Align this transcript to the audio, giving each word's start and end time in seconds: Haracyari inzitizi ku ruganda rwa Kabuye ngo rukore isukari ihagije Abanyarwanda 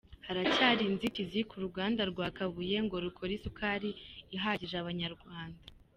Haracyari 0.27 0.81
inzitizi 0.85 1.39
ku 1.49 1.55
ruganda 1.63 2.01
rwa 2.11 2.27
Kabuye 2.37 2.77
ngo 2.85 2.95
rukore 3.05 3.31
isukari 3.35 3.89
ihagije 4.35 4.75
Abanyarwanda 4.79 5.63